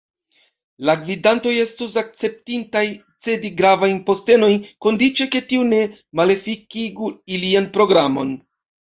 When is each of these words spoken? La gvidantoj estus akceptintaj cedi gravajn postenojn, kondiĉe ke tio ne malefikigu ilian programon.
La 0.87 0.93
gvidantoj 0.99 1.51
estus 1.63 1.91
akceptintaj 2.01 2.81
cedi 3.25 3.51
gravajn 3.59 3.99
postenojn, 4.07 4.55
kondiĉe 4.85 5.27
ke 5.35 5.41
tio 5.51 5.67
ne 5.75 5.81
malefikigu 6.21 7.11
ilian 7.37 7.69
programon. 7.77 8.33